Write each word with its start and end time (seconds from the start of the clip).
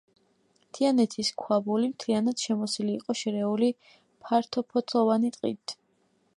თიანეთის 0.77 1.29
ქვაბული 1.41 1.89
მთლიანად 1.91 2.45
შემოსილი 2.45 2.97
იყო 3.01 3.17
შერეული 3.21 3.71
ფართოფოთლოვანი 4.25 5.35
ტყით. 5.37 5.79